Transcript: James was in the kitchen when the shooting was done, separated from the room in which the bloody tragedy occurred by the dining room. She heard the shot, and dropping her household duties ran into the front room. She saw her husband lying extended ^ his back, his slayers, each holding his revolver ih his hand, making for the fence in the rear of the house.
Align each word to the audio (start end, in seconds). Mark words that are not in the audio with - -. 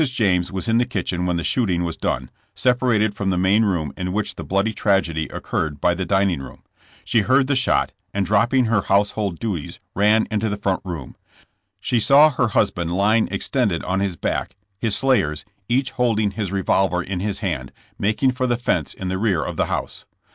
James 0.03 0.51
was 0.51 0.67
in 0.67 0.79
the 0.79 0.83
kitchen 0.85 1.27
when 1.27 1.37
the 1.37 1.43
shooting 1.43 1.83
was 1.83 1.95
done, 1.95 2.31
separated 2.55 3.13
from 3.13 3.29
the 3.29 3.37
room 3.37 3.93
in 3.95 4.11
which 4.11 4.33
the 4.33 4.43
bloody 4.43 4.73
tragedy 4.73 5.27
occurred 5.27 5.79
by 5.79 5.93
the 5.93 6.07
dining 6.07 6.41
room. 6.41 6.63
She 7.05 7.21
heard 7.21 7.45
the 7.45 7.55
shot, 7.55 7.91
and 8.11 8.25
dropping 8.25 8.65
her 8.65 8.81
household 8.81 9.37
duties 9.37 9.79
ran 9.93 10.27
into 10.31 10.49
the 10.49 10.57
front 10.57 10.81
room. 10.83 11.15
She 11.79 11.99
saw 11.99 12.31
her 12.31 12.47
husband 12.47 12.91
lying 12.93 13.27
extended 13.29 13.83
^ 13.83 14.01
his 14.01 14.15
back, 14.15 14.55
his 14.79 14.95
slayers, 14.95 15.45
each 15.69 15.91
holding 15.91 16.31
his 16.31 16.51
revolver 16.51 17.03
ih 17.03 17.19
his 17.21 17.41
hand, 17.41 17.71
making 17.99 18.31
for 18.31 18.47
the 18.47 18.57
fence 18.57 18.95
in 18.95 19.07
the 19.07 19.19
rear 19.19 19.45
of 19.45 19.55
the 19.55 19.67
house. 19.67 20.05